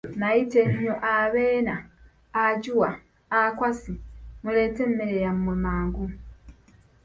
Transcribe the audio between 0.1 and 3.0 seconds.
Nayita ennyo, Abena, Ajua,